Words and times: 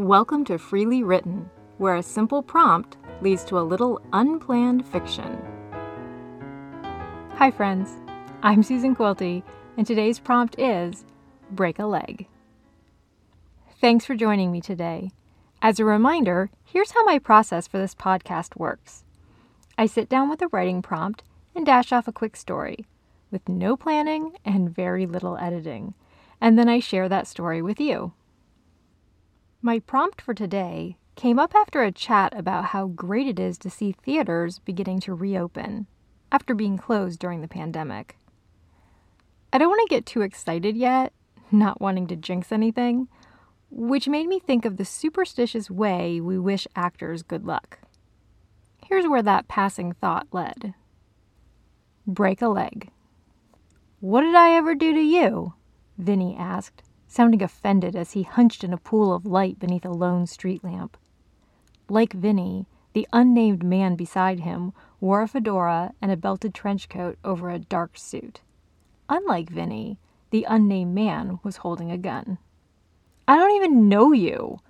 Welcome 0.00 0.46
to 0.46 0.56
Freely 0.56 1.02
Written, 1.02 1.50
where 1.76 1.96
a 1.96 2.02
simple 2.02 2.42
prompt 2.42 2.96
leads 3.20 3.44
to 3.44 3.58
a 3.58 3.60
little 3.60 4.00
unplanned 4.14 4.86
fiction. 4.86 5.38
Hi, 7.34 7.50
friends. 7.50 7.90
I'm 8.42 8.62
Susan 8.62 8.96
Quilty, 8.96 9.42
and 9.76 9.86
today's 9.86 10.18
prompt 10.18 10.58
is 10.58 11.04
Break 11.50 11.78
a 11.78 11.84
Leg. 11.84 12.26
Thanks 13.78 14.06
for 14.06 14.14
joining 14.14 14.50
me 14.50 14.62
today. 14.62 15.10
As 15.60 15.78
a 15.78 15.84
reminder, 15.84 16.48
here's 16.64 16.92
how 16.92 17.04
my 17.04 17.18
process 17.18 17.66
for 17.66 17.76
this 17.76 17.94
podcast 17.94 18.56
works 18.56 19.04
I 19.76 19.84
sit 19.84 20.08
down 20.08 20.30
with 20.30 20.40
a 20.40 20.48
writing 20.48 20.80
prompt 20.80 21.24
and 21.54 21.66
dash 21.66 21.92
off 21.92 22.08
a 22.08 22.12
quick 22.12 22.36
story, 22.36 22.86
with 23.30 23.46
no 23.50 23.76
planning 23.76 24.32
and 24.46 24.74
very 24.74 25.04
little 25.04 25.36
editing, 25.36 25.92
and 26.40 26.58
then 26.58 26.70
I 26.70 26.80
share 26.80 27.10
that 27.10 27.26
story 27.26 27.60
with 27.60 27.78
you. 27.78 28.14
My 29.62 29.78
prompt 29.78 30.22
for 30.22 30.32
today 30.32 30.96
came 31.16 31.38
up 31.38 31.54
after 31.54 31.82
a 31.82 31.92
chat 31.92 32.32
about 32.34 32.66
how 32.66 32.86
great 32.86 33.26
it 33.26 33.38
is 33.38 33.58
to 33.58 33.68
see 33.68 33.92
theaters 33.92 34.58
beginning 34.58 35.00
to 35.00 35.12
reopen 35.12 35.86
after 36.32 36.54
being 36.54 36.78
closed 36.78 37.20
during 37.20 37.42
the 37.42 37.48
pandemic. 37.48 38.16
I 39.52 39.58
don't 39.58 39.68
want 39.68 39.86
to 39.86 39.94
get 39.94 40.06
too 40.06 40.22
excited 40.22 40.78
yet, 40.78 41.12
not 41.52 41.78
wanting 41.78 42.06
to 42.06 42.16
jinx 42.16 42.52
anything, 42.52 43.08
which 43.70 44.08
made 44.08 44.28
me 44.28 44.38
think 44.38 44.64
of 44.64 44.78
the 44.78 44.84
superstitious 44.86 45.70
way 45.70 46.22
we 46.22 46.38
wish 46.38 46.66
actors 46.74 47.22
good 47.22 47.44
luck. 47.44 47.80
Here's 48.86 49.06
where 49.06 49.22
that 49.22 49.46
passing 49.46 49.92
thought 49.92 50.26
led 50.32 50.72
Break 52.06 52.40
a 52.40 52.48
leg. 52.48 52.90
What 54.00 54.22
did 54.22 54.34
I 54.34 54.52
ever 54.52 54.74
do 54.74 54.94
to 54.94 55.02
you? 55.02 55.52
Vinny 55.98 56.34
asked 56.34 56.82
sounding 57.10 57.42
offended 57.42 57.96
as 57.96 58.12
he 58.12 58.22
hunched 58.22 58.62
in 58.62 58.72
a 58.72 58.78
pool 58.78 59.12
of 59.12 59.26
light 59.26 59.58
beneath 59.58 59.84
a 59.84 59.90
lone 59.90 60.26
street 60.26 60.62
lamp. 60.62 60.96
Like 61.88 62.12
Vinny, 62.12 62.66
the 62.92 63.06
unnamed 63.12 63.64
man 63.64 63.96
beside 63.96 64.40
him 64.40 64.72
wore 65.00 65.20
a 65.20 65.26
fedora 65.26 65.92
and 66.00 66.12
a 66.12 66.16
belted 66.16 66.54
trench 66.54 66.88
coat 66.88 67.18
over 67.24 67.50
a 67.50 67.58
dark 67.58 67.98
suit. 67.98 68.42
Unlike 69.08 69.50
Vinny, 69.50 69.98
the 70.30 70.46
unnamed 70.48 70.94
man 70.94 71.40
was 71.42 71.58
holding 71.58 71.90
a 71.90 71.98
gun. 71.98 72.38
I 73.26 73.36
don't 73.36 73.56
even 73.56 73.88
know 73.88 74.12
you, 74.12 74.60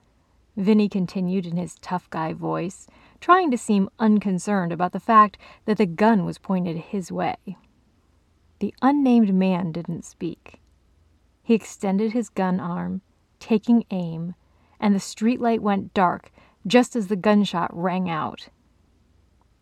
Vinny 0.56 0.88
continued 0.88 1.44
in 1.44 1.58
his 1.58 1.77
tough 1.80 2.08
guy 2.08 2.32
voice, 2.32 2.86
trying 3.20 3.50
to 3.50 3.58
seem 3.58 3.91
unconcerned 3.98 4.72
about 4.72 4.92
the 4.92 5.00
fact 5.00 5.36
that 5.66 5.77
the 5.77 5.84
gun 5.84 6.25
was 6.25 6.38
pointed 6.38 6.77
his 6.77 7.12
way. 7.12 7.36
The 8.60 8.75
unnamed 8.80 9.34
man 9.34 9.72
didn't 9.72 10.06
speak. 10.06 10.60
He 11.51 11.56
extended 11.56 12.12
his 12.12 12.29
gun 12.29 12.61
arm, 12.61 13.03
taking 13.41 13.83
aim, 13.91 14.37
and 14.79 14.95
the 14.95 15.01
streetlight 15.01 15.59
went 15.59 15.93
dark 15.93 16.31
just 16.65 16.95
as 16.95 17.09
the 17.09 17.17
gunshot 17.17 17.77
rang 17.77 18.09
out. 18.09 18.51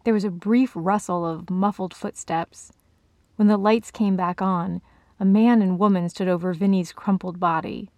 There 0.05 0.13
was 0.13 0.25
a 0.25 0.31
brief 0.31 0.73
rustle 0.75 1.25
of 1.25 1.49
muffled 1.49 1.95
footsteps. 1.95 2.75
When 3.37 3.49
the 3.49 3.57
lights 3.57 3.91
came 3.91 4.17
back 4.17 4.43
on, 4.43 4.83
a 5.19 5.25
man 5.25 5.63
and 5.63 5.79
woman 5.79 6.11
stood 6.11 6.29
over 6.29 6.53
Vinny's 6.53 6.93
crumpled 6.93 7.41
body. 7.41 7.89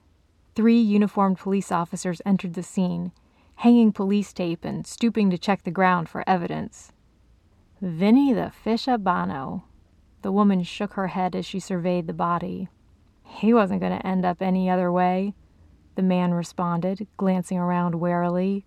Three 0.55 0.81
uniformed 0.81 1.39
police 1.39 1.73
officers 1.73 2.23
entered 2.25 2.55
the 2.55 2.63
scene, 2.63 3.11
hanging 3.57 3.91
police 3.91 4.33
tape 4.33 4.65
and 4.65 4.87
stooping 4.87 5.31
to 5.31 5.37
check 5.37 5.65
the 5.65 5.73
ground 5.73 6.09
for 6.09 6.23
evidence. 6.29 6.93
Vinny 7.83 8.33
the 8.33 8.53
Fish 8.53 8.87
Habano. 8.87 9.65
The 10.23 10.31
woman 10.31 10.63
shook 10.63 10.93
her 10.93 11.09
head 11.09 11.35
as 11.35 11.45
she 11.45 11.59
surveyed 11.59 12.07
the 12.07 12.13
body. 12.13 12.69
He 13.31 13.55
wasn't 13.55 13.81
going 13.81 13.97
to 13.99 14.07
end 14.07 14.25
up 14.25 14.43
any 14.43 14.69
other 14.69 14.93
way, 14.93 15.35
the 15.95 16.03
man 16.03 16.33
responded, 16.33 17.07
glancing 17.17 17.59
around 17.59 17.95
warily. 17.95 18.65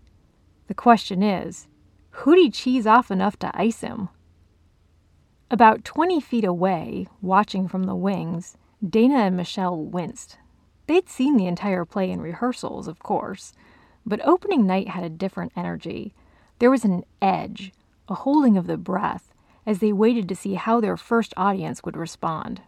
The 0.68 0.74
question 0.74 1.22
is, 1.22 1.68
who'd 2.12 2.40
he 2.40 2.50
cheese 2.50 2.88
off 2.88 3.12
enough 3.12 3.38
to 3.40 3.52
ice 3.54 3.82
him? 3.82 4.10
About 5.52 5.84
20 5.84 6.20
feet 6.20 6.46
away, 6.46 7.08
watching 7.22 7.68
from 7.68 7.84
the 7.84 7.96
wings, 7.96 8.58
Dana 8.88 9.18
and 9.20 9.38
Michelle 9.38 9.78
winced. 9.78 10.38
They'd 10.88 11.08
seen 11.08 11.38
the 11.38 11.48
entire 11.48 11.86
play 11.86 12.10
in 12.10 12.22
rehearsals, 12.22 12.88
of 12.88 13.00
course, 13.00 13.54
but 14.06 14.26
opening 14.26 14.66
night 14.66 14.90
had 14.90 15.04
a 15.04 15.10
different 15.10 15.52
energy. 15.56 16.14
There 16.60 16.72
was 16.72 16.84
an 16.84 17.04
edge, 17.22 17.72
a 18.10 18.16
holding 18.16 18.58
of 18.58 18.68
the 18.68 18.78
breath, 18.78 19.34
as 19.66 19.80
they 19.80 19.94
waited 19.94 20.28
to 20.30 20.36
see 20.36 20.56
how 20.56 20.82
their 20.82 20.98
first 20.98 21.34
audience 21.38 21.84
would 21.84 21.96
respond. 21.96 22.62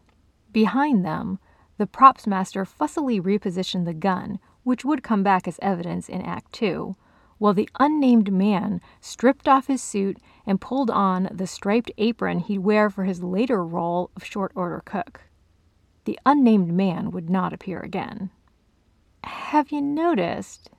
Behind 0.52 1.04
them, 1.04 1.40
the 1.78 1.88
props 1.88 2.26
master 2.26 2.66
fussily 2.66 3.22
repositioned 3.22 3.86
the 3.86 3.94
gun, 3.94 4.40
which 4.64 4.86
would 4.86 5.04
come 5.04 5.24
back 5.24 5.48
as 5.48 5.60
evidence 5.62 6.10
in 6.10 6.22
Act 6.22 6.54
Two, 6.54 6.96
while 7.38 7.54
the 7.54 7.70
unnamed 7.80 8.32
man 8.32 8.80
stripped 9.02 9.48
off 9.48 9.68
his 9.68 9.82
suit 9.82 10.18
and 10.46 10.62
pulled 10.62 10.90
on 10.90 11.30
the 11.32 11.48
striped 11.48 11.92
apron 11.98 12.40
he'd 12.40 12.60
wear 12.60 12.90
for 12.90 13.04
his 13.04 13.22
later 13.22 13.64
role 13.64 14.10
of 14.16 14.24
short 14.24 14.52
order 14.56 14.82
cook. 14.86 15.22
The 16.06 16.20
unnamed 16.26 16.72
man 16.72 17.12
would 17.12 17.30
not 17.30 17.52
appear 17.52 17.80
again. 17.80 18.30
Have 19.24 19.72
you 19.72 19.82
noticed, 19.82 20.70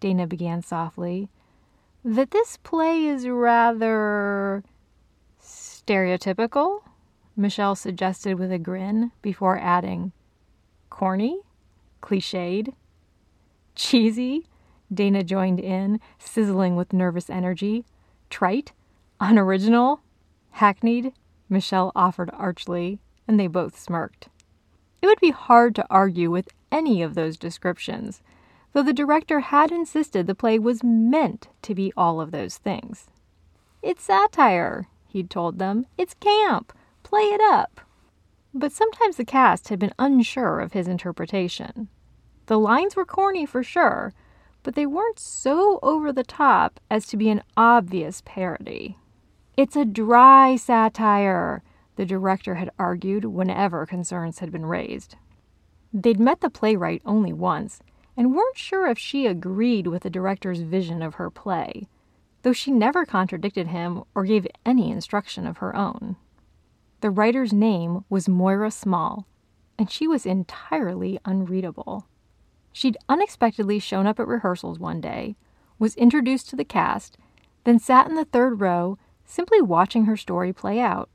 Dana 0.00 0.26
began 0.26 0.62
softly, 0.62 1.30
that 2.04 2.32
this 2.32 2.58
play 2.58 3.06
is 3.06 3.26
rather 3.26 4.62
stereotypical? 5.40 6.80
Michelle 7.36 7.74
suggested 7.74 8.38
with 8.38 8.52
a 8.52 8.58
grin 8.58 9.12
before 9.22 9.58
adding, 9.58 10.12
Corny? 10.94 11.40
Cliched? 12.02 12.72
Cheesy? 13.74 14.46
Dana 14.92 15.24
joined 15.24 15.58
in, 15.58 15.98
sizzling 16.20 16.76
with 16.76 16.92
nervous 16.92 17.28
energy. 17.28 17.84
Trite? 18.30 18.70
Unoriginal? 19.18 20.02
Hackneyed? 20.52 21.12
Michelle 21.48 21.90
offered 21.96 22.30
archly, 22.32 23.00
and 23.26 23.40
they 23.40 23.48
both 23.48 23.76
smirked. 23.76 24.28
It 25.02 25.08
would 25.08 25.18
be 25.18 25.32
hard 25.32 25.74
to 25.74 25.86
argue 25.90 26.30
with 26.30 26.48
any 26.70 27.02
of 27.02 27.16
those 27.16 27.36
descriptions, 27.36 28.22
though 28.72 28.84
the 28.84 28.92
director 28.92 29.40
had 29.40 29.72
insisted 29.72 30.28
the 30.28 30.34
play 30.36 30.60
was 30.60 30.84
meant 30.84 31.48
to 31.62 31.74
be 31.74 31.92
all 31.96 32.20
of 32.20 32.30
those 32.30 32.58
things. 32.58 33.08
It's 33.82 34.04
satire, 34.04 34.86
he'd 35.08 35.28
told 35.28 35.58
them. 35.58 35.86
It's 35.98 36.14
camp. 36.14 36.72
Play 37.02 37.22
it 37.22 37.40
up. 37.40 37.80
But 38.56 38.70
sometimes 38.70 39.16
the 39.16 39.24
cast 39.24 39.68
had 39.68 39.80
been 39.80 39.92
unsure 39.98 40.60
of 40.60 40.72
his 40.72 40.86
interpretation. 40.86 41.88
The 42.46 42.58
lines 42.58 42.94
were 42.94 43.04
corny 43.04 43.46
for 43.46 43.64
sure, 43.64 44.14
but 44.62 44.76
they 44.76 44.86
weren't 44.86 45.18
so 45.18 45.80
over 45.82 46.12
the 46.12 46.22
top 46.22 46.78
as 46.88 47.06
to 47.08 47.16
be 47.16 47.30
an 47.30 47.42
obvious 47.56 48.22
parody. 48.24 48.96
It's 49.56 49.74
a 49.74 49.84
dry 49.84 50.54
satire, 50.54 51.64
the 51.96 52.06
director 52.06 52.54
had 52.54 52.70
argued 52.78 53.24
whenever 53.24 53.86
concerns 53.86 54.38
had 54.38 54.52
been 54.52 54.66
raised. 54.66 55.16
They'd 55.92 56.20
met 56.20 56.40
the 56.40 56.50
playwright 56.50 57.02
only 57.04 57.32
once 57.32 57.80
and 58.16 58.36
weren't 58.36 58.56
sure 58.56 58.86
if 58.86 58.98
she 58.98 59.26
agreed 59.26 59.88
with 59.88 60.04
the 60.04 60.10
director's 60.10 60.60
vision 60.60 61.02
of 61.02 61.14
her 61.14 61.30
play, 61.30 61.88
though 62.42 62.52
she 62.52 62.70
never 62.70 63.04
contradicted 63.04 63.68
him 63.68 64.04
or 64.14 64.24
gave 64.24 64.46
any 64.64 64.92
instruction 64.92 65.46
of 65.46 65.58
her 65.58 65.74
own. 65.74 66.16
The 67.04 67.10
writer's 67.10 67.52
name 67.52 68.06
was 68.08 68.30
Moira 68.30 68.70
Small, 68.70 69.26
and 69.78 69.90
she 69.90 70.08
was 70.08 70.24
entirely 70.24 71.20
unreadable. 71.26 72.06
She'd 72.72 72.96
unexpectedly 73.10 73.78
shown 73.78 74.06
up 74.06 74.18
at 74.18 74.26
rehearsals 74.26 74.78
one 74.78 75.02
day, 75.02 75.36
was 75.78 75.96
introduced 75.96 76.48
to 76.48 76.56
the 76.56 76.64
cast, 76.64 77.18
then 77.64 77.78
sat 77.78 78.08
in 78.08 78.14
the 78.14 78.24
third 78.24 78.58
row, 78.58 78.96
simply 79.22 79.60
watching 79.60 80.06
her 80.06 80.16
story 80.16 80.50
play 80.50 80.80
out. 80.80 81.10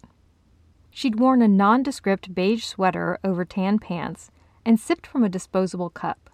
She'd 0.91 1.19
worn 1.19 1.41
a 1.41 1.47
nondescript 1.47 2.35
beige 2.35 2.65
sweater 2.65 3.17
over 3.23 3.43
tan 3.43 3.79
pants 3.79 4.29
and 4.63 4.79
sipped 4.79 5.07
from 5.07 5.23
a 5.23 5.27
disposable 5.27 5.89
cup. 5.89 6.29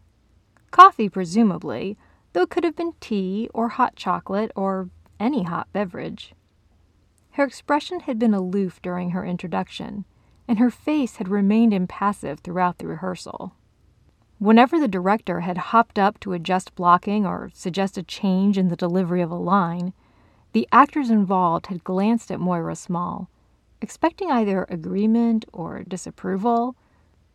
Coffee, 0.71 1.07
presumably, 1.07 1.97
though 2.33 2.41
it 2.41 2.49
could 2.49 2.65
have 2.65 2.75
been 2.75 2.91
tea 2.99 3.49
or 3.53 3.69
hot 3.69 3.95
chocolate 3.95 4.51
or 4.53 4.89
any 5.17 5.43
hot 5.43 5.71
beverage. 5.71 6.33
Her 7.35 7.43
expression 7.43 7.99
had 7.99 8.17
been 8.17 8.33
aloof 8.33 8.81
during 8.81 9.09
her 9.09 9.25
introduction, 9.25 10.05
and 10.47 10.57
her 10.57 10.69
face 10.69 11.17
had 11.17 11.27
remained 11.27 11.73
impassive 11.73 12.39
throughout 12.39 12.77
the 12.77 12.87
rehearsal. 12.87 13.51
Whenever 14.39 14.79
the 14.79 14.87
director 14.87 15.41
had 15.41 15.57
hopped 15.57 15.99
up 15.99 16.17
to 16.21 16.31
adjust 16.31 16.75
blocking 16.75 17.25
or 17.25 17.51
suggest 17.53 17.97
a 17.97 18.03
change 18.03 18.57
in 18.57 18.69
the 18.69 18.77
delivery 18.77 19.21
of 19.21 19.31
a 19.31 19.35
line, 19.35 19.91
the 20.53 20.65
actors 20.71 21.09
involved 21.09 21.67
had 21.67 21.83
glanced 21.83 22.31
at 22.31 22.39
Moira 22.39 22.73
Small, 22.73 23.29
expecting 23.81 24.31
either 24.31 24.65
agreement 24.69 25.43
or 25.51 25.83
disapproval. 25.83 26.77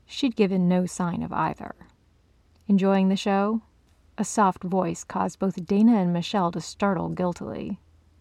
She'd 0.06 0.34
given 0.34 0.66
no 0.66 0.86
sign 0.86 1.22
of 1.22 1.30
either. 1.30 1.74
Enjoying 2.68 3.10
the 3.10 3.16
show? 3.16 3.60
A 4.16 4.24
soft 4.24 4.64
voice 4.64 5.04
caused 5.04 5.38
both 5.38 5.66
Dana 5.66 5.98
and 5.98 6.10
Michelle 6.10 6.52
to 6.52 6.60
startle 6.62 7.10
guiltily. 7.10 7.78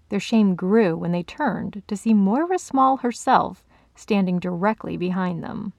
Their 0.10 0.20
shame 0.20 0.56
grew 0.56 0.98
when 0.98 1.12
they 1.12 1.24
turned 1.24 1.84
to 1.88 1.96
see 1.96 2.14
Moira 2.14 2.60
Small 2.60 2.98
herself 2.98 3.64
standing 3.96 4.40
directly 4.40 4.98
behind 4.98 5.44
them. 5.44 5.74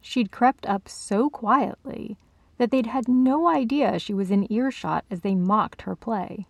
She'd 0.00 0.30
crept 0.30 0.66
up 0.66 0.88
so 0.88 1.30
quietly 1.30 2.16
that 2.58 2.70
they'd 2.70 2.86
had 2.86 3.08
no 3.08 3.48
idea 3.48 3.98
she 3.98 4.14
was 4.14 4.30
in 4.30 4.50
earshot 4.52 5.04
as 5.10 5.20
they 5.20 5.34
mocked 5.34 5.82
her 5.82 5.96
play. 5.96 6.46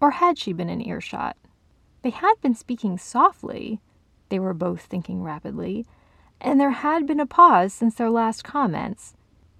Or 0.00 0.12
had 0.12 0.38
she 0.38 0.52
been 0.52 0.68
in 0.68 0.86
earshot? 0.86 1.36
They 2.02 2.10
had 2.10 2.34
been 2.40 2.54
speaking 2.54 2.98
softly, 2.98 3.80
they 4.28 4.38
were 4.38 4.54
both 4.54 4.82
thinking 4.82 5.22
rapidly, 5.22 5.86
and 6.40 6.60
there 6.60 6.72
had 6.72 7.06
been 7.06 7.20
a 7.20 7.26
pause 7.26 7.72
since 7.72 7.94
their 7.94 8.10
last 8.10 8.42
comments. 8.42 9.14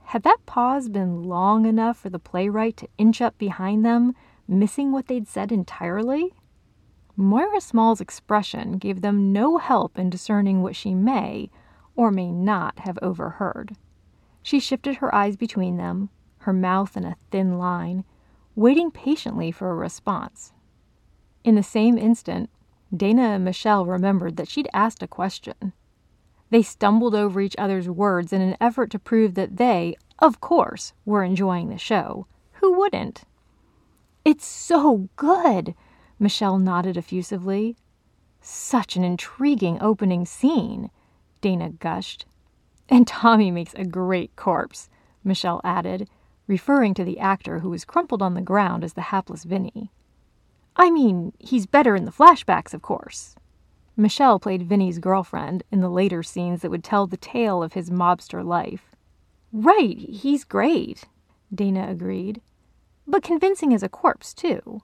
Had 0.06 0.24
that 0.24 0.44
pause 0.44 0.88
been 0.88 1.22
long 1.22 1.64
enough 1.64 1.96
for 1.96 2.10
the 2.10 2.18
playwright 2.18 2.76
to 2.78 2.88
inch 2.98 3.22
up 3.22 3.38
behind 3.38 3.84
them, 3.84 4.14
missing 4.48 4.90
what 4.90 5.06
they'd 5.06 5.28
said 5.28 5.52
entirely? 5.52 6.34
Moira 7.16 7.60
Small's 7.60 8.00
expression 8.00 8.78
gave 8.78 9.00
them 9.00 9.32
no 9.32 9.58
help 9.58 9.98
in 9.98 10.08
discerning 10.08 10.62
what 10.62 10.74
she 10.74 10.94
may 10.94 11.50
or 11.94 12.10
may 12.10 12.30
not 12.30 12.80
have 12.80 12.98
overheard. 13.02 13.76
She 14.42 14.58
shifted 14.58 14.96
her 14.96 15.14
eyes 15.14 15.36
between 15.36 15.76
them, 15.76 16.08
her 16.38 16.52
mouth 16.52 16.96
in 16.96 17.04
a 17.04 17.16
thin 17.30 17.58
line, 17.58 18.04
waiting 18.56 18.90
patiently 18.90 19.52
for 19.52 19.70
a 19.70 19.74
response. 19.74 20.52
In 21.44 21.54
the 21.54 21.62
same 21.62 21.98
instant, 21.98 22.50
Dana 22.94 23.22
and 23.22 23.44
Michelle 23.44 23.86
remembered 23.86 24.36
that 24.36 24.48
she'd 24.48 24.68
asked 24.72 25.02
a 25.02 25.08
question. 25.08 25.72
They 26.50 26.62
stumbled 26.62 27.14
over 27.14 27.40
each 27.40 27.56
other's 27.56 27.88
words 27.88 28.32
in 28.32 28.40
an 28.40 28.56
effort 28.60 28.90
to 28.90 28.98
prove 28.98 29.34
that 29.34 29.56
they, 29.56 29.96
of 30.18 30.40
course, 30.40 30.92
were 31.04 31.24
enjoying 31.24 31.68
the 31.68 31.78
show. 31.78 32.26
Who 32.54 32.72
wouldn't? 32.72 33.22
It's 34.24 34.46
so 34.46 35.08
good, 35.16 35.74
Michelle 36.22 36.56
nodded 36.56 36.96
effusively. 36.96 37.76
Such 38.40 38.94
an 38.94 39.02
intriguing 39.02 39.82
opening 39.82 40.24
scene, 40.24 40.88
Dana 41.40 41.70
gushed. 41.70 42.26
And 42.88 43.08
Tommy 43.08 43.50
makes 43.50 43.74
a 43.74 43.84
great 43.84 44.36
corpse, 44.36 44.88
Michelle 45.24 45.60
added, 45.64 46.08
referring 46.46 46.94
to 46.94 47.04
the 47.04 47.18
actor 47.18 47.58
who 47.58 47.70
was 47.70 47.84
crumpled 47.84 48.22
on 48.22 48.34
the 48.34 48.40
ground 48.40 48.84
as 48.84 48.92
the 48.92 49.10
hapless 49.10 49.42
Vinny. 49.42 49.90
I 50.76 50.90
mean, 50.90 51.32
he's 51.40 51.66
better 51.66 51.96
in 51.96 52.04
the 52.04 52.12
flashbacks, 52.12 52.72
of 52.72 52.82
course. 52.82 53.34
Michelle 53.96 54.38
played 54.38 54.68
Vinny's 54.68 55.00
girlfriend 55.00 55.64
in 55.72 55.80
the 55.80 55.90
later 55.90 56.22
scenes 56.22 56.62
that 56.62 56.70
would 56.70 56.84
tell 56.84 57.08
the 57.08 57.16
tale 57.16 57.64
of 57.64 57.72
his 57.72 57.90
mobster 57.90 58.44
life. 58.44 58.94
Right, 59.52 59.98
he's 59.98 60.44
great, 60.44 61.02
Dana 61.52 61.88
agreed. 61.90 62.40
But 63.08 63.24
convincing 63.24 63.74
as 63.74 63.82
a 63.82 63.88
corpse, 63.88 64.32
too. 64.32 64.82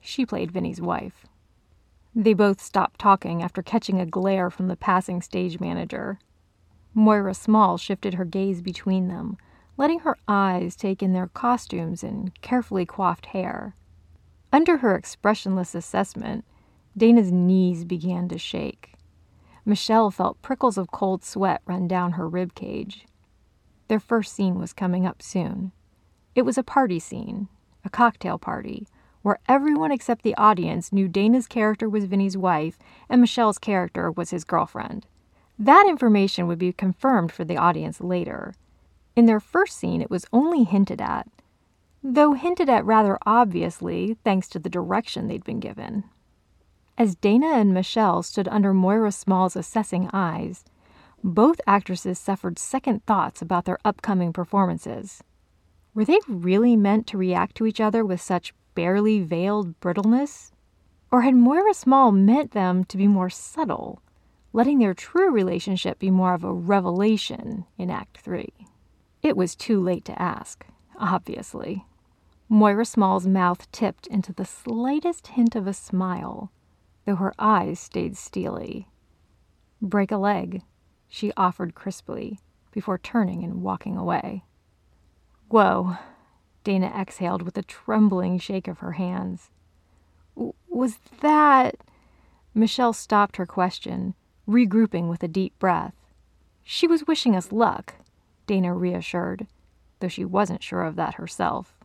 She 0.00 0.26
played 0.26 0.50
Vinny's 0.50 0.80
wife. 0.80 1.26
They 2.14 2.34
both 2.34 2.60
stopped 2.60 2.98
talking 2.98 3.42
after 3.42 3.62
catching 3.62 4.00
a 4.00 4.06
glare 4.06 4.50
from 4.50 4.68
the 4.68 4.76
passing 4.76 5.22
stage 5.22 5.60
manager. 5.60 6.18
Moira 6.94 7.34
Small 7.34 7.76
shifted 7.76 8.14
her 8.14 8.24
gaze 8.24 8.62
between 8.62 9.08
them, 9.08 9.36
letting 9.76 10.00
her 10.00 10.16
eyes 10.26 10.74
take 10.74 11.02
in 11.02 11.12
their 11.12 11.28
costumes 11.28 12.02
and 12.02 12.38
carefully 12.40 12.84
coiffed 12.84 13.26
hair. 13.26 13.76
Under 14.52 14.78
her 14.78 14.96
expressionless 14.96 15.74
assessment, 15.74 16.44
Dana's 16.96 17.30
knees 17.30 17.84
began 17.84 18.28
to 18.28 18.38
shake. 18.38 18.94
Michelle 19.64 20.10
felt 20.10 20.42
prickles 20.42 20.76
of 20.76 20.90
cold 20.90 21.22
sweat 21.22 21.62
run 21.66 21.86
down 21.86 22.12
her 22.12 22.28
rib 22.28 22.54
cage. 22.54 23.06
Their 23.86 24.00
first 24.00 24.34
scene 24.34 24.58
was 24.58 24.72
coming 24.72 25.06
up 25.06 25.22
soon. 25.22 25.70
It 26.34 26.42
was 26.42 26.58
a 26.58 26.64
party 26.64 26.98
scene, 26.98 27.48
a 27.84 27.90
cocktail 27.90 28.38
party, 28.38 28.88
where 29.22 29.38
everyone 29.48 29.92
except 29.92 30.22
the 30.22 30.36
audience 30.36 30.92
knew 30.92 31.08
Dana's 31.08 31.46
character 31.46 31.88
was 31.88 32.04
Vinny's 32.04 32.36
wife 32.36 32.78
and 33.08 33.20
Michelle's 33.20 33.58
character 33.58 34.10
was 34.10 34.30
his 34.30 34.44
girlfriend. 34.44 35.06
That 35.58 35.86
information 35.88 36.46
would 36.46 36.58
be 36.58 36.72
confirmed 36.72 37.32
for 37.32 37.44
the 37.44 37.56
audience 37.56 38.00
later. 38.00 38.54
In 39.14 39.26
their 39.26 39.40
first 39.40 39.76
scene, 39.76 40.00
it 40.00 40.10
was 40.10 40.24
only 40.32 40.64
hinted 40.64 41.00
at, 41.00 41.28
though 42.02 42.32
hinted 42.32 42.68
at 42.68 42.84
rather 42.84 43.18
obviously 43.26 44.16
thanks 44.24 44.48
to 44.48 44.58
the 44.58 44.70
direction 44.70 45.28
they'd 45.28 45.44
been 45.44 45.60
given. 45.60 46.04
As 46.96 47.14
Dana 47.14 47.48
and 47.48 47.74
Michelle 47.74 48.22
stood 48.22 48.48
under 48.48 48.72
Moira 48.72 49.12
Small's 49.12 49.56
assessing 49.56 50.08
eyes, 50.12 50.64
both 51.22 51.60
actresses 51.66 52.18
suffered 52.18 52.58
second 52.58 53.04
thoughts 53.04 53.42
about 53.42 53.66
their 53.66 53.78
upcoming 53.84 54.32
performances. 54.32 55.22
Were 55.94 56.04
they 56.04 56.18
really 56.28 56.76
meant 56.76 57.06
to 57.08 57.18
react 57.18 57.56
to 57.56 57.66
each 57.66 57.80
other 57.80 58.04
with 58.04 58.20
such 58.20 58.54
barely 58.74 59.20
veiled 59.20 59.78
brittleness? 59.80 60.52
Or 61.10 61.22
had 61.22 61.34
Moira 61.34 61.74
Small 61.74 62.12
meant 62.12 62.52
them 62.52 62.84
to 62.84 62.96
be 62.96 63.08
more 63.08 63.30
subtle, 63.30 64.02
letting 64.52 64.78
their 64.78 64.94
true 64.94 65.30
relationship 65.30 65.98
be 65.98 66.10
more 66.10 66.34
of 66.34 66.44
a 66.44 66.52
revelation 66.52 67.66
in 67.76 67.90
Act 67.90 68.18
Three? 68.18 68.52
It 69.22 69.36
was 69.36 69.54
too 69.54 69.80
late 69.80 70.04
to 70.06 70.22
ask, 70.22 70.64
obviously. 70.98 71.84
Moira 72.48 72.84
Small's 72.84 73.26
mouth 73.26 73.70
tipped 73.70 74.06
into 74.06 74.32
the 74.32 74.44
slightest 74.44 75.28
hint 75.28 75.54
of 75.54 75.66
a 75.66 75.72
smile, 75.72 76.50
though 77.04 77.16
her 77.16 77.32
eyes 77.38 77.78
stayed 77.78 78.16
steely. 78.16 78.88
Break 79.82 80.10
a 80.10 80.16
leg, 80.16 80.62
she 81.08 81.32
offered 81.36 81.74
crisply, 81.74 82.38
before 82.72 82.98
turning 82.98 83.42
and 83.44 83.62
walking 83.62 83.96
away. 83.96 84.44
Whoa, 85.48 85.96
Dana 86.64 86.86
exhaled 86.86 87.42
with 87.42 87.56
a 87.56 87.62
trembling 87.62 88.38
shake 88.38 88.68
of 88.68 88.78
her 88.78 88.92
hands. 88.92 89.50
Was 90.68 90.98
that. 91.20 91.76
Michelle 92.54 92.92
stopped 92.92 93.36
her 93.36 93.46
question, 93.46 94.14
regrouping 94.48 95.08
with 95.08 95.22
a 95.22 95.28
deep 95.28 95.58
breath. 95.58 95.94
She 96.62 96.86
was 96.86 97.06
wishing 97.06 97.36
us 97.36 97.52
luck, 97.52 97.94
Dana 98.46 98.74
reassured, 98.74 99.46
though 100.00 100.08
she 100.08 100.24
wasn't 100.24 100.62
sure 100.62 100.82
of 100.82 100.96
that 100.96 101.14
herself. 101.14 101.76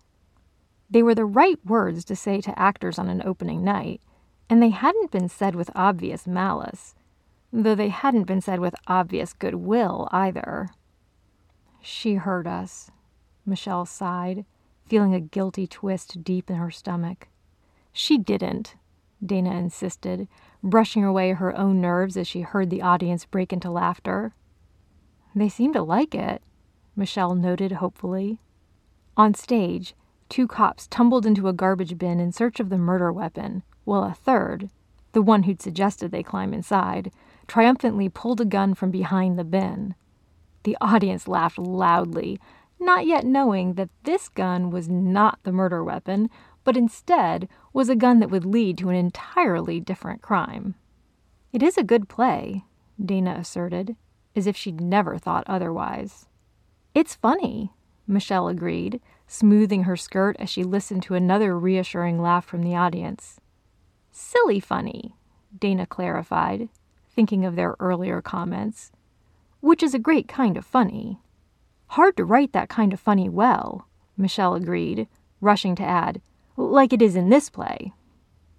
They 0.90 1.04
were 1.04 1.16
the 1.16 1.26
right 1.26 1.64
words 1.66 2.04
to 2.06 2.16
say 2.16 2.42
to 2.42 2.60
actors 2.60 3.00
on 3.00 3.10
an 3.10 3.22
opening 3.26 3.64
night, 3.64 4.02
and 4.50 4.62
they 4.62 4.70
hadn't 4.70 5.12
been 5.12 5.30
said 5.30 5.56
with 5.56 5.70
obvious 5.76 6.28
malice, 6.28 6.96
though 7.52 7.76
they 7.76 7.90
hadn't 7.90 8.26
been 8.26 8.42
said 8.42 8.60
with 8.60 8.76
obvious 8.88 9.34
goodwill 9.34 10.08
either. 10.12 10.70
She 11.82 12.16
heard 12.16 12.48
us, 12.48 12.92
Michelle 13.46 13.86
sighed, 13.86 14.46
feeling 14.86 15.14
a 15.14 15.20
guilty 15.20 15.68
twist 15.68 16.24
deep 16.24 16.50
in 16.50 16.58
her 16.58 16.72
stomach. 16.72 17.28
She 17.92 18.18
didn't, 18.18 18.76
Dana 19.26 19.56
insisted, 19.56 20.28
brushing 20.62 21.04
away 21.04 21.32
her 21.32 21.58
own 21.58 21.82
nerves 21.82 22.18
as 22.18 22.28
she 22.28 22.42
heard 22.42 22.70
the 22.70 22.82
audience 22.82 23.26
break 23.26 23.54
into 23.54 23.72
laughter. 23.72 24.34
They 25.34 25.50
seem 25.50 25.74
to 25.74 25.82
like 25.82 26.14
it, 26.14 26.42
Michelle 26.96 27.36
noted 27.36 27.74
hopefully. 27.74 28.40
On 29.18 29.34
stage, 29.34 29.96
two 30.30 30.48
cops 30.48 30.88
tumbled 30.88 31.26
into 31.26 31.48
a 31.48 31.54
garbage 31.54 31.98
bin 31.98 32.20
in 32.20 32.32
search 32.32 32.60
of 32.60 32.70
the 32.70 32.78
murder 32.78 33.12
weapon, 33.12 33.64
while 33.84 34.04
a 34.04 34.14
third, 34.14 34.70
the 35.14 35.22
one 35.22 35.44
who'd 35.44 35.62
suggested 35.62 36.12
they 36.12 36.24
climb 36.24 36.54
inside, 36.54 37.12
triumphantly 37.48 38.10
pulled 38.10 38.42
a 38.42 38.46
gun 38.46 38.74
from 38.74 38.92
behind 38.92 39.38
the 39.38 39.44
bin. 39.44 39.96
The 40.64 40.78
audience 40.82 41.28
laughed 41.28 41.58
loudly, 41.58 42.40
not 42.80 43.06
yet 43.06 43.26
knowing 43.26 43.74
that 43.74 43.90
this 44.04 44.30
gun 44.30 44.70
was 44.70 44.90
not 44.90 45.40
the 45.44 45.52
murder 45.52 45.84
weapon, 45.84 46.30
but 46.64 46.78
instead 46.78 47.48
was 47.74 47.90
a 47.90 47.96
gun 47.96 48.20
that 48.20 48.30
would 48.30 48.46
lead 48.46 48.78
to 48.78 48.90
an 48.90 48.96
entirely 48.96 49.80
different 49.80 50.22
crime. 50.22 50.76
It 51.54 51.64
is 51.64 51.78
a 51.78 51.84
good 51.84 52.10
play, 52.10 52.66
Dana 53.04 53.36
asserted, 53.40 53.96
as 54.36 54.48
if 54.48 54.58
she'd 54.58 54.82
never 54.82 55.18
thought 55.18 55.46
otherwise. 55.48 56.28
It's 56.94 57.16
funny, 57.16 57.72
Michelle 58.08 58.48
agreed, 58.48 59.00
smoothing 59.28 59.84
her 59.84 59.96
skirt 59.96 60.36
as 60.40 60.50
she 60.50 60.64
listened 60.64 61.04
to 61.04 61.16
another 61.16 61.58
reassuring 61.58 62.22
laugh 62.22 62.46
from 62.46 62.62
the 62.62 62.76
audience. 62.76 63.40
Silly 64.12 64.60
funny, 64.60 65.16
Dana 65.58 65.86
clarified, 65.86 66.70
thinking 67.10 67.46
of 67.46 67.56
their 67.56 67.76
earlier 67.80 68.22
comments, 68.22 68.92
which 69.62 69.82
is 69.82 69.94
a 69.94 70.00
great 70.00 70.28
kind 70.28 70.58
of 70.58 70.66
funny. 70.66 71.20
Hard 71.96 72.18
to 72.18 72.26
write 72.26 72.52
that 72.52 72.68
kind 72.68 72.92
of 72.92 73.00
funny 73.00 73.30
well, 73.30 73.88
Michelle 74.18 74.54
agreed, 74.54 75.08
rushing 75.40 75.76
to 75.76 75.84
add, 75.84 76.22
like 76.58 76.92
it 76.92 77.02
is 77.02 77.16
in 77.16 77.30
this 77.30 77.50
play. 77.50 77.94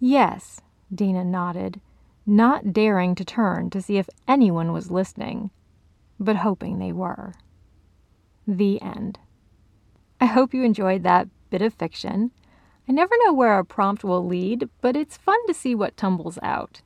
Yes, 0.01 0.63
Dana 0.91 1.23
nodded, 1.23 1.83
not 2.25 2.73
daring 2.73 3.15
to 3.15 3.27
turn 3.27 3.69
to 3.69 3.83
see 3.83 3.99
if 3.99 4.09
anyone 4.27 4.73
was 4.73 4.91
listening, 4.91 5.51
but 6.19 6.37
hoping 6.37 6.79
they 6.79 6.93
were. 6.93 7.35
The 8.47 8.81
end. 8.81 9.19
I 10.19 10.25
hope 10.25 10.55
you 10.55 10.63
enjoyed 10.63 11.03
that 11.03 11.29
bit 11.51 11.61
of 11.61 11.75
fiction. 11.75 12.31
I 12.89 12.93
never 12.93 13.15
know 13.23 13.35
where 13.35 13.59
a 13.59 13.67
prompt 13.67 14.03
will 14.03 14.27
lead, 14.27 14.71
but 14.81 14.97
it's 14.97 15.19
fun 15.19 15.47
to 15.47 15.53
see 15.53 15.75
what 15.75 15.99
tumbles 15.99 16.39
out. 16.43 16.81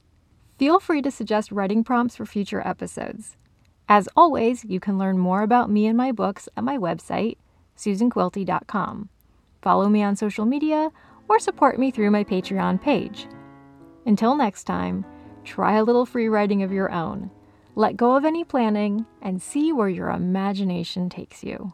Feel 0.58 0.80
free 0.80 1.00
to 1.02 1.12
suggest 1.12 1.52
writing 1.52 1.84
prompts 1.84 2.16
for 2.16 2.26
future 2.26 2.66
episodes. 2.66 3.36
As 3.90 4.08
always, 4.14 4.64
you 4.64 4.78
can 4.78 4.98
learn 4.98 5.18
more 5.18 5.42
about 5.42 5.68
me 5.68 5.88
and 5.88 5.96
my 5.96 6.12
books 6.12 6.48
at 6.56 6.62
my 6.62 6.78
website, 6.78 7.38
susanquilty.com. 7.76 9.08
Follow 9.62 9.88
me 9.88 10.00
on 10.00 10.14
social 10.14 10.46
media 10.46 10.92
or 11.28 11.40
support 11.40 11.76
me 11.76 11.90
through 11.90 12.12
my 12.12 12.22
Patreon 12.22 12.80
page. 12.80 13.26
Until 14.06 14.36
next 14.36 14.62
time, 14.62 15.04
try 15.42 15.76
a 15.76 15.82
little 15.82 16.06
free 16.06 16.28
writing 16.28 16.62
of 16.62 16.70
your 16.70 16.92
own. 16.92 17.32
Let 17.74 17.96
go 17.96 18.14
of 18.14 18.24
any 18.24 18.44
planning 18.44 19.06
and 19.22 19.42
see 19.42 19.72
where 19.72 19.88
your 19.88 20.10
imagination 20.10 21.10
takes 21.10 21.42
you. 21.42 21.72